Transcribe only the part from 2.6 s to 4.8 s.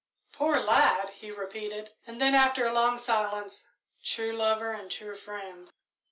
a long silence, "true lover